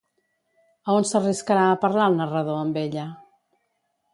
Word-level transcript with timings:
A 0.87 0.95
on 1.01 1.05
s'arriscarà 1.09 1.65
a 1.73 1.77
parlar 1.83 2.07
el 2.13 2.17
narrador 2.23 2.59
amb 2.63 2.81
ella? 2.85 3.05